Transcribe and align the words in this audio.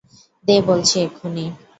দে 0.45 0.55
বলছি, 0.67 0.95
এক্ষুনি। 1.01 1.45